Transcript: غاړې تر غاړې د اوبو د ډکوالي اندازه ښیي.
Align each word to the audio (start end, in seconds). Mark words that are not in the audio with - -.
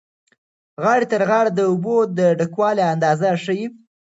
غاړې 0.83 1.05
تر 1.13 1.21
غاړې 1.29 1.51
د 1.53 1.59
اوبو 1.69 1.97
د 2.17 2.19
ډکوالي 2.39 2.83
اندازه 2.93 3.27
ښیي. 3.43 3.67